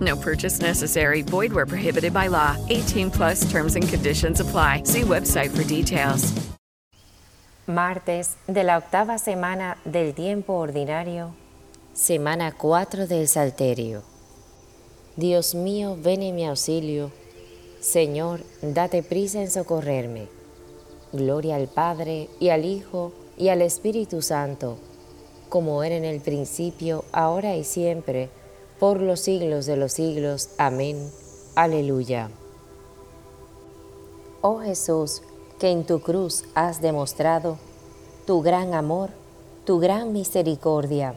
[0.00, 1.22] No purchase necessary.
[1.22, 2.56] Void where prohibited by law.
[2.68, 4.82] 18 plus terms and conditions apply.
[4.84, 6.32] See website for details.
[7.68, 11.34] Martes de la octava semana del tiempo ordinario,
[11.92, 14.04] semana 4 del Salterio.
[15.16, 17.12] Dios mío, ven en mi auxilio.
[17.80, 20.28] Señor, date prisa en socorrerme.
[21.12, 24.78] Gloria al Padre, y al Hijo, y al Espíritu Santo,
[25.50, 28.30] como era en el principio, ahora y siempre,
[28.78, 30.50] por los siglos de los siglos.
[30.58, 31.10] Amén.
[31.54, 32.30] Aleluya.
[34.40, 35.22] Oh Jesús,
[35.58, 37.58] que en tu cruz has demostrado
[38.26, 39.10] tu gran amor,
[39.64, 41.14] tu gran misericordia,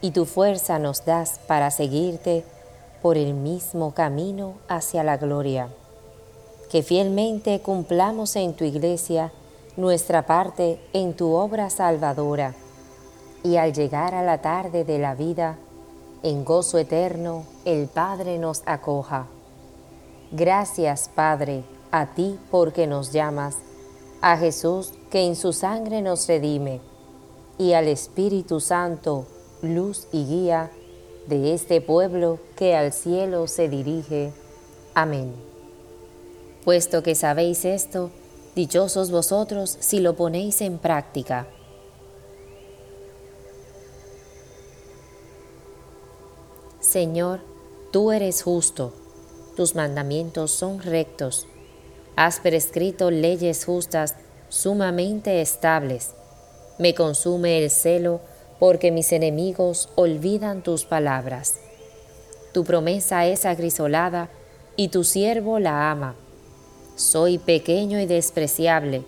[0.00, 2.44] y tu fuerza nos das para seguirte
[3.00, 5.68] por el mismo camino hacia la gloria.
[6.70, 9.32] Que fielmente cumplamos en tu iglesia
[9.76, 12.54] nuestra parte en tu obra salvadora,
[13.44, 15.58] y al llegar a la tarde de la vida,
[16.22, 19.26] en gozo eterno, el Padre nos acoja.
[20.30, 23.58] Gracias, Padre, a ti porque nos llamas,
[24.20, 26.80] a Jesús que en su sangre nos redime,
[27.58, 29.26] y al Espíritu Santo,
[29.62, 30.70] luz y guía
[31.26, 34.32] de este pueblo que al cielo se dirige.
[34.94, 35.34] Amén.
[36.64, 38.10] Puesto que sabéis esto,
[38.54, 41.46] dichosos vosotros si lo ponéis en práctica.
[46.92, 47.40] Señor,
[47.90, 48.92] tú eres justo,
[49.56, 51.46] tus mandamientos son rectos.
[52.16, 54.14] Has prescrito leyes justas
[54.50, 56.10] sumamente estables.
[56.78, 58.20] Me consume el celo
[58.60, 61.54] porque mis enemigos olvidan tus palabras.
[62.52, 64.28] Tu promesa es agrisolada
[64.76, 66.14] y tu siervo la ama.
[66.96, 69.02] Soy pequeño y despreciable,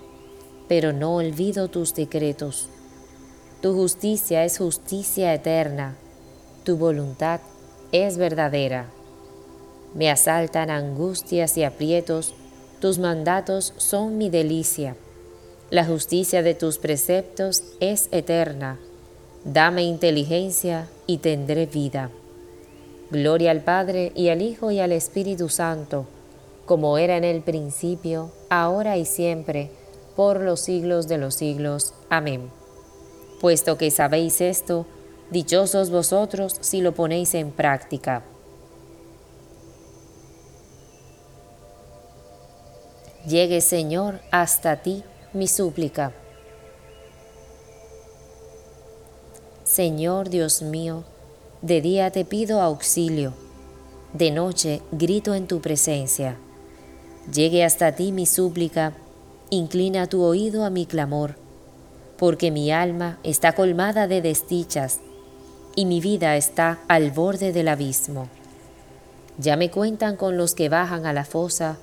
[0.69, 2.71] pero no olvido tus decretos.
[3.61, 5.99] Tu justicia es justicia eterna,
[6.65, 7.43] tu voluntad
[7.94, 8.87] es verdadera.
[9.94, 12.34] Me asaltan angustias y aprietos,
[12.81, 14.97] tus mandatos son mi delicia.
[15.71, 18.81] La justicia de tus preceptos es eterna.
[19.44, 22.10] Dame inteligencia y tendré vida.
[23.12, 26.06] Gloria al Padre y al Hijo y al Espíritu Santo,
[26.66, 29.71] como era en el principio, ahora y siempre,
[30.16, 31.94] por los siglos de los siglos.
[32.11, 32.50] Amén.
[33.41, 34.84] Puesto que sabéis esto,
[35.34, 38.22] Dichosos vosotros si lo ponéis en práctica.
[43.27, 45.03] Llegue, Señor, hasta ti
[45.33, 46.12] mi súplica.
[49.65, 51.03] Señor Dios mío,
[51.62, 53.34] de día te pido auxilio,
[54.12, 56.37] de noche grito en tu presencia.
[57.34, 58.93] Llegue hasta ti mi súplica,
[59.50, 61.34] inclina tu oído a mi clamor,
[62.19, 65.00] porque mi alma está colmada de desdichas
[65.77, 68.29] y mi vida está al borde del abismo.
[69.39, 71.79] Ya me cuentan con los que bajan a la fosa,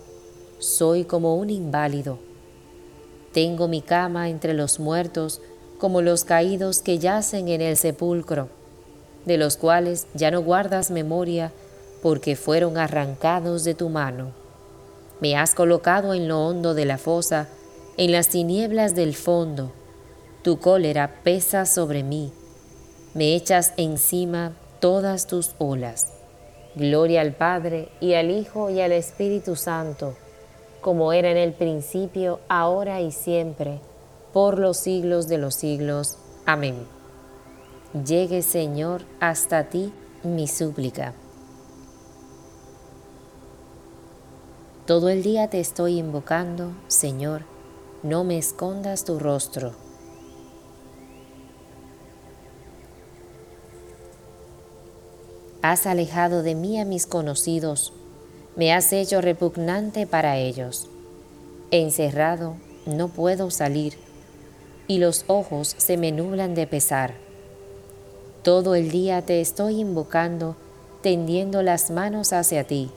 [0.59, 2.19] soy como un inválido.
[3.33, 5.41] Tengo mi cama entre los muertos,
[5.77, 8.49] como los caídos que yacen en el sepulcro,
[9.25, 11.51] de los cuales ya no guardas memoria,
[12.01, 14.31] porque fueron arrancados de tu mano.
[15.19, 17.47] Me has colocado en lo hondo de la fosa,
[17.97, 19.71] en las tinieblas del fondo.
[20.41, 22.31] Tu cólera pesa sobre mí
[23.13, 26.13] me echas encima todas tus olas.
[26.75, 30.15] Gloria al Padre y al Hijo y al Espíritu Santo,
[30.79, 33.79] como era en el principio, ahora y siempre,
[34.31, 36.17] por los siglos de los siglos.
[36.45, 36.87] Amén.
[38.05, 39.93] Llegue, Señor, hasta ti
[40.23, 41.13] mi súplica.
[44.85, 47.43] Todo el día te estoy invocando, Señor,
[48.03, 49.73] no me escondas tu rostro.
[55.61, 57.93] Has alejado de mí a mis conocidos,
[58.55, 60.89] me has hecho repugnante para ellos.
[61.69, 62.55] Encerrado,
[62.87, 63.93] no puedo salir,
[64.87, 67.13] y los ojos se me nublan de pesar.
[68.41, 70.55] Todo el día te estoy invocando,
[71.03, 72.89] tendiendo las manos hacia ti.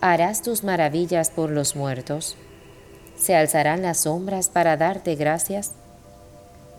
[0.00, 2.34] ¿Harás tus maravillas por los muertos?
[3.16, 5.74] ¿Se alzarán las sombras para darte gracias?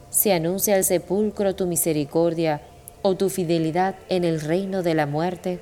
[0.10, 2.62] ¿Se anuncia el sepulcro tu misericordia
[3.02, 5.60] o tu fidelidad en el reino de la muerte?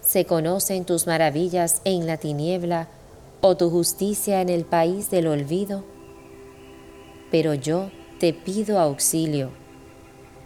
[0.00, 2.88] ¿Se conocen tus maravillas en la tiniebla
[3.40, 5.84] o tu justicia en el país del olvido?
[7.30, 9.50] Pero yo te pido auxilio.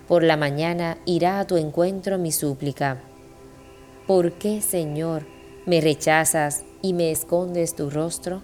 [0.09, 3.03] Por la mañana irá a tu encuentro mi súplica.
[4.07, 5.27] ¿Por qué, Señor,
[5.67, 8.43] me rechazas y me escondes tu rostro?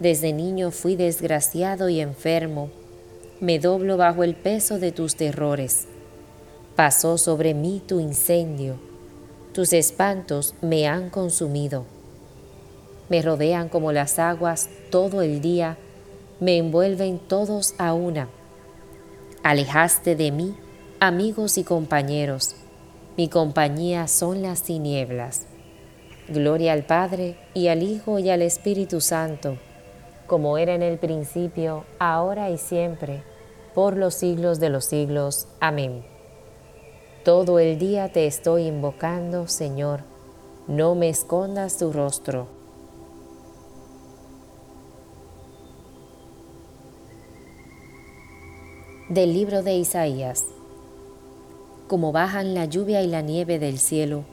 [0.00, 2.70] Desde niño fui desgraciado y enfermo,
[3.40, 5.86] me doblo bajo el peso de tus terrores.
[6.76, 8.74] Pasó sobre mí tu incendio,
[9.52, 11.84] tus espantos me han consumido.
[13.08, 15.78] Me rodean como las aguas todo el día,
[16.40, 18.28] me envuelven todos a una.
[19.44, 20.56] Alejaste de mí
[20.98, 22.56] amigos y compañeros,
[23.16, 25.46] mi compañía son las tinieblas.
[26.28, 29.58] Gloria al Padre y al Hijo y al Espíritu Santo,
[30.26, 33.22] como era en el principio, ahora y siempre,
[33.74, 35.46] por los siglos de los siglos.
[35.60, 36.13] Amén.
[37.24, 40.00] Todo el día te estoy invocando, Señor,
[40.68, 42.48] no me escondas tu rostro.
[49.08, 50.44] Del libro de Isaías.
[51.88, 54.24] Como bajan la lluvia y la nieve del cielo,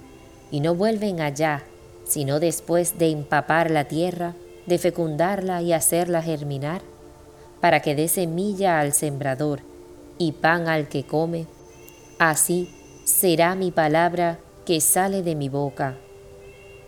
[0.52, 1.64] y no vuelven allá,
[2.04, 4.36] sino después de empapar la tierra,
[4.66, 6.82] de fecundarla y hacerla germinar,
[7.62, 9.62] para que dé semilla al sembrador
[10.18, 11.46] y pan al que come,
[12.20, 12.70] así
[13.12, 15.98] será mi palabra que sale de mi boca.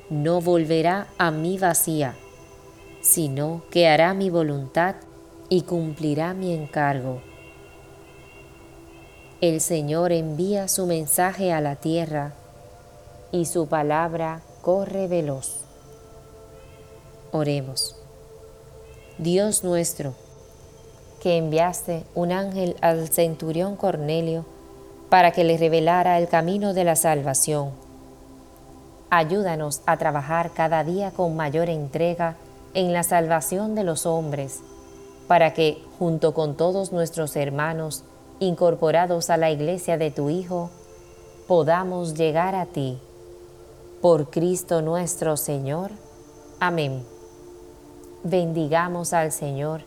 [0.09, 2.15] No volverá a mí vacía,
[3.01, 4.95] sino que hará mi voluntad
[5.49, 7.21] y cumplirá mi encargo.
[9.41, 12.33] El Señor envía su mensaje a la tierra
[13.31, 15.65] y su palabra corre veloz.
[17.31, 17.97] Oremos.
[19.17, 20.15] Dios nuestro,
[21.21, 24.45] que enviaste un ángel al centurión Cornelio
[25.13, 27.69] para que le revelara el camino de la salvación.
[29.12, 32.36] Ayúdanos a trabajar cada día con mayor entrega
[32.74, 34.62] en la salvación de los hombres,
[35.27, 38.04] para que, junto con todos nuestros hermanos
[38.39, 40.71] incorporados a la iglesia de tu Hijo,
[41.48, 42.98] podamos llegar a ti.
[44.01, 45.92] Por Cristo nuestro Señor.
[46.60, 47.06] Amén
[48.24, 49.81] bendigamos al Señor,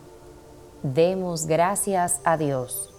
[0.83, 2.96] demos gracias a Dios.